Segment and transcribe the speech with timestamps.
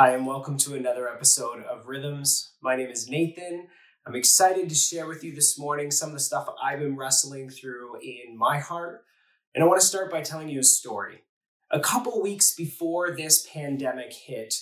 [0.00, 2.54] Hi, and welcome to another episode of Rhythms.
[2.62, 3.66] My name is Nathan.
[4.06, 7.50] I'm excited to share with you this morning some of the stuff I've been wrestling
[7.50, 9.04] through in my heart.
[9.54, 11.24] And I want to start by telling you a story.
[11.70, 14.54] A couple weeks before this pandemic hit,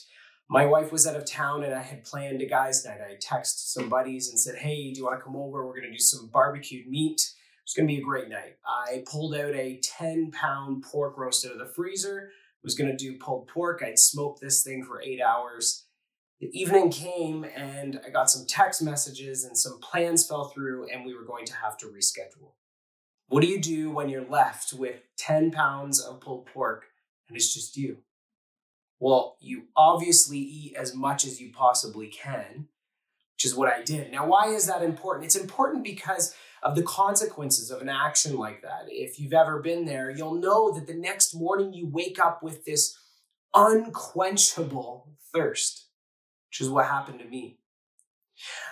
[0.50, 2.98] my wife was out of town and I had planned a guys' night.
[3.00, 5.64] I texted some buddies and said, Hey, do you want to come over?
[5.64, 7.20] We're going to do some barbecued meat.
[7.62, 8.56] It's going to be a great night.
[8.66, 12.30] I pulled out a 10 pound pork roast out of the freezer
[12.62, 13.82] was going to do pulled pork.
[13.84, 15.86] I'd smoked this thing for eight hours.
[16.40, 21.04] The evening came and I got some text messages and some plans fell through and
[21.04, 22.52] we were going to have to reschedule.
[23.28, 26.86] What do you do when you're left with 10 pounds of pulled pork
[27.28, 27.98] and it's just you?
[29.00, 32.68] Well, you obviously eat as much as you possibly can,
[33.38, 34.10] which is what I did.
[34.10, 35.24] Now, why is that important?
[35.24, 36.34] It's important because
[36.64, 38.86] of the consequences of an action like that.
[38.88, 42.64] If you've ever been there, you'll know that the next morning you wake up with
[42.64, 42.98] this
[43.54, 45.86] unquenchable thirst,
[46.50, 47.60] which is what happened to me.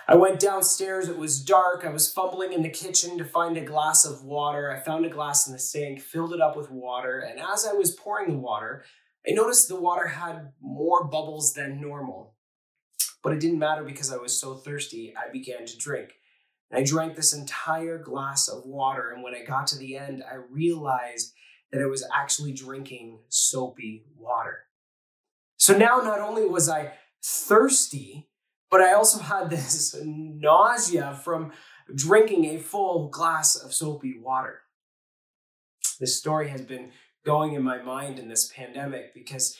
[0.05, 1.85] I went downstairs, it was dark.
[1.85, 4.69] I was fumbling in the kitchen to find a glass of water.
[4.69, 7.71] I found a glass in the sink, filled it up with water, and as I
[7.71, 8.83] was pouring the water,
[9.25, 12.33] I noticed the water had more bubbles than normal.
[13.27, 16.13] But it didn't matter because I was so thirsty, I began to drink.
[16.71, 20.23] And I drank this entire glass of water, and when I got to the end,
[20.23, 21.33] I realized
[21.73, 24.59] that I was actually drinking soapy water.
[25.57, 28.29] So now, not only was I thirsty,
[28.71, 31.51] but I also had this nausea from
[31.93, 34.61] drinking a full glass of soapy water.
[35.99, 36.91] This story has been
[37.25, 39.57] going in my mind in this pandemic because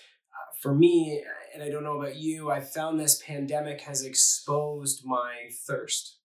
[0.62, 5.50] for me, and I don't know about you, I found this pandemic has exposed my
[5.66, 6.18] thirst.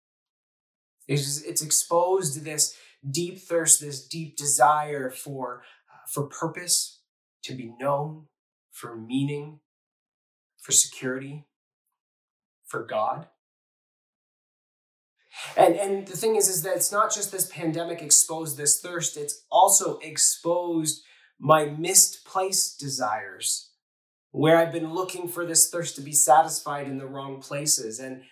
[1.09, 2.77] It's, it's exposed this
[3.09, 7.01] deep thirst, this deep desire for, uh, for purpose,
[7.45, 8.27] to be known,
[8.71, 9.61] for meaning,
[10.59, 11.45] for security,
[12.65, 13.27] for God.
[15.57, 19.17] And, and the thing is, is that it's not just this pandemic exposed this thirst,
[19.17, 21.03] it's also exposed
[21.41, 23.72] my misplaced desires,
[24.33, 28.01] where I've been looking for this thirst to be satisfied in the wrong places.
[28.01, 28.23] And,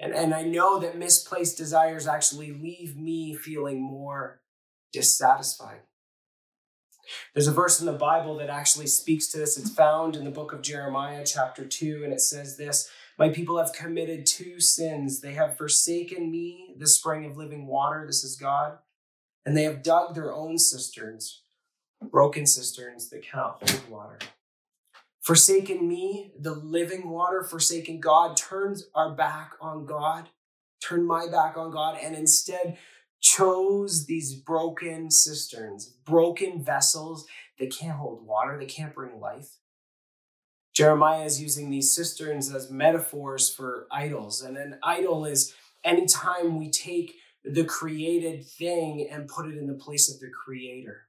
[0.00, 4.40] and, and I know that misplaced desires actually leave me feeling more
[4.92, 5.80] dissatisfied.
[7.34, 9.58] There's a verse in the Bible that actually speaks to this.
[9.58, 13.58] It's found in the book of Jeremiah, chapter 2, and it says this My people
[13.58, 15.20] have committed two sins.
[15.20, 18.04] They have forsaken me, the spring of living water.
[18.06, 18.78] This is God.
[19.44, 21.42] And they have dug their own cisterns,
[22.02, 24.18] broken cisterns that cannot hold water
[25.28, 30.30] forsaken me, the living water, forsaken God, turned our back on God,
[30.82, 32.78] turned my back on God, and instead
[33.20, 37.26] chose these broken cisterns, broken vessels
[37.58, 39.56] that can't hold water, they can't bring life.
[40.72, 44.40] Jeremiah is using these cisterns as metaphors for idols.
[44.40, 49.74] And an idol is anytime we take the created thing and put it in the
[49.74, 51.07] place of the creator.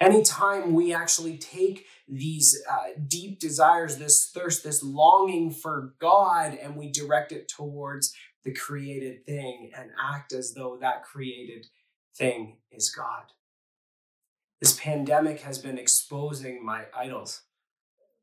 [0.00, 6.76] Anytime we actually take these uh, deep desires, this thirst, this longing for God, and
[6.76, 8.14] we direct it towards
[8.44, 11.66] the created thing and act as though that created
[12.16, 13.24] thing is God.
[14.60, 17.42] This pandemic has been exposing my idols,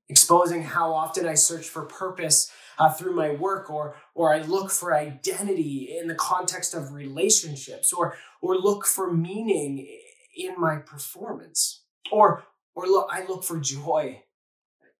[0.10, 4.72] exposing how often I search for purpose uh, through my work, or or I look
[4.72, 9.88] for identity in the context of relationships, or or look for meaning
[10.36, 11.84] in my performance.
[12.12, 12.44] Or,
[12.76, 14.24] or look, I look for joy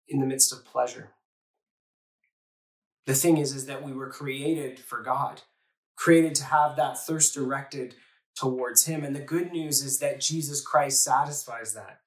[0.08, 1.10] in the midst of pleasure.
[3.06, 5.42] The thing is, is that we were created for God,
[5.96, 7.94] created to have that thirst directed
[8.36, 9.04] towards Him.
[9.04, 12.00] And the good news is that Jesus Christ satisfies that.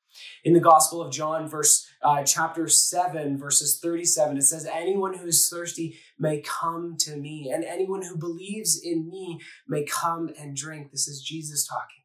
[0.43, 5.27] In the Gospel of John, verse uh, chapter seven, verses thirty-seven, it says, "Anyone who
[5.27, 10.57] is thirsty may come to me, and anyone who believes in me may come and
[10.57, 11.96] drink." This is Jesus talking.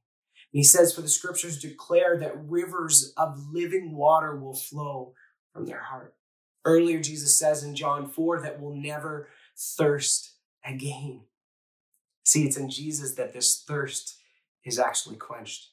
[0.52, 5.14] He says, For the scriptures declare that rivers of living water will flow
[5.52, 6.14] from their heart.
[6.64, 10.34] Earlier, Jesus says in John 4 that we'll never thirst
[10.64, 11.22] again.
[12.24, 14.18] See, it's in Jesus that this thirst
[14.64, 15.70] is actually quenched.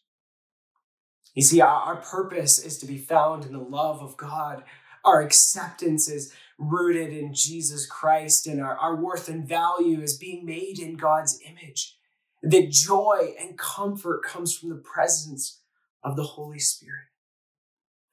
[1.36, 4.64] You see, our, our purpose is to be found in the love of God.
[5.06, 10.46] Our acceptance is rooted in Jesus Christ, and our, our worth and value is being
[10.46, 11.99] made in God's image
[12.42, 15.62] that joy and comfort comes from the presence
[16.04, 17.08] of the Holy Spirit.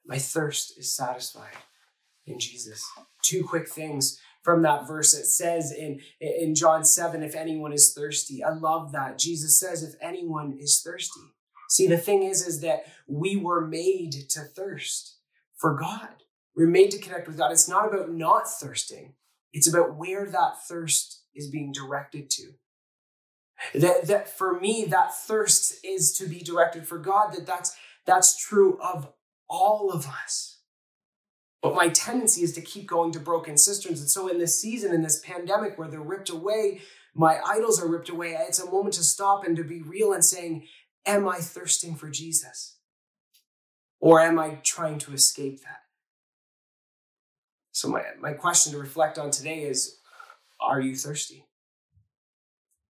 [0.05, 1.55] My thirst is satisfied
[2.25, 2.85] in Jesus.
[3.23, 5.13] Two quick things from that verse.
[5.13, 8.43] It says in, in John 7, if anyone is thirsty.
[8.43, 9.17] I love that.
[9.17, 11.19] Jesus says, if anyone is thirsty.
[11.69, 15.17] See, the thing is, is that we were made to thirst
[15.57, 16.09] for God.
[16.55, 17.51] we're made to connect with God.
[17.51, 19.13] It's not about not thirsting,
[19.51, 22.53] it's about where that thirst is being directed to.
[23.73, 27.75] That, that for me, that thirst is to be directed for God, that that's,
[28.05, 29.11] that's true of
[29.49, 30.59] all of us.
[31.61, 33.99] But my tendency is to keep going to broken cisterns.
[33.99, 36.81] And so in this season, in this pandemic where they're ripped away,
[37.15, 40.23] my idols are ripped away, it's a moment to stop and to be real and
[40.23, 40.67] saying,
[41.05, 42.77] Am I thirsting for Jesus?
[43.99, 45.79] Or am I trying to escape that?
[47.71, 49.97] So, my, my question to reflect on today is
[50.61, 51.46] Are you thirsty?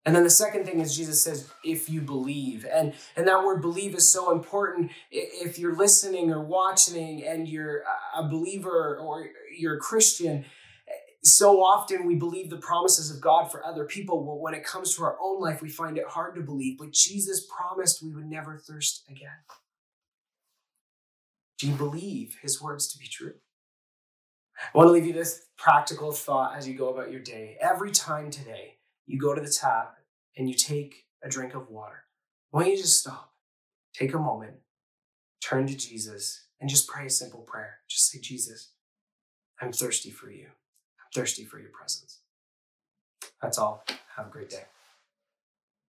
[0.06, 2.64] And then the second thing is Jesus says, if you believe.
[2.72, 4.92] And, and that word believe is so important.
[5.10, 7.82] If you're listening or watching and you're
[8.16, 10.44] a believer or you're a Christian,
[11.24, 14.24] so often we believe the promises of God for other people.
[14.24, 16.78] But when it comes to our own life, we find it hard to believe.
[16.78, 19.42] But Jesus promised we would never thirst again.
[21.58, 23.34] Do you believe his words to be true?
[24.72, 27.56] I want to leave you this practical thought as you go about your day.
[27.60, 28.76] Every time today,
[29.06, 29.96] you go to the tap
[30.36, 32.04] and you take a drink of water,
[32.50, 33.32] why don't you just stop,
[33.94, 34.56] take a moment,
[35.42, 37.78] turn to Jesus, and just pray a simple prayer.
[37.88, 38.72] Just say, Jesus,
[39.60, 40.46] I'm thirsty for you.
[40.46, 42.20] I'm thirsty for your presence.
[43.40, 43.84] That's all.
[44.16, 44.64] Have a great day.